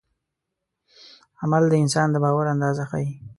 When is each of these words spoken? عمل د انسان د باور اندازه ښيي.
عمل 1.41 1.63
د 1.69 1.73
انسان 1.83 2.07
د 2.11 2.15
باور 2.23 2.45
اندازه 2.53 2.83
ښيي. 2.89 3.09